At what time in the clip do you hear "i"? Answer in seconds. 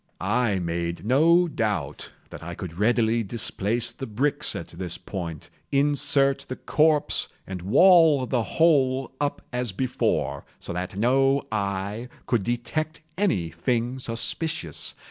0.19-0.57, 2.41-2.55